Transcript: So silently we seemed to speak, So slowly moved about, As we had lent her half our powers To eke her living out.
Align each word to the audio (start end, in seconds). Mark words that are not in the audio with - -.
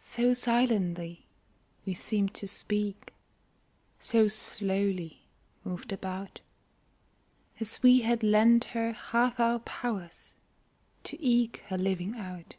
So 0.00 0.32
silently 0.32 1.24
we 1.84 1.94
seemed 1.94 2.34
to 2.34 2.48
speak, 2.48 3.12
So 4.00 4.26
slowly 4.26 5.22
moved 5.62 5.92
about, 5.92 6.40
As 7.60 7.80
we 7.80 8.00
had 8.00 8.24
lent 8.24 8.64
her 8.74 8.90
half 8.92 9.38
our 9.38 9.60
powers 9.60 10.34
To 11.04 11.16
eke 11.24 11.58
her 11.68 11.78
living 11.78 12.16
out. 12.16 12.56